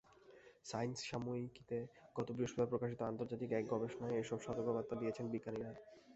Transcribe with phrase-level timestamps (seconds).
[0.65, 1.77] Science সাময়িকীতে
[2.15, 5.71] গত বৃহস্পতিবার প্রকাশিত আন্তর্জাতিক এক গবেষণায় এসব সতর্কবার্তা দিয়েছেন বিজ্ঞানীরা।